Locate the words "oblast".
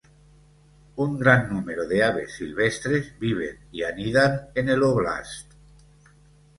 4.91-5.53